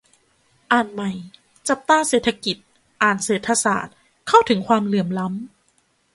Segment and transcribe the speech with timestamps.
[0.71, 1.11] อ่านใหม่:
[1.67, 2.57] จับตาเศรษฐกิจ-
[3.03, 3.95] อ่านเศรษฐศาสตร์-
[4.27, 5.37] เข้าถึงความเหลื่อมล้ำ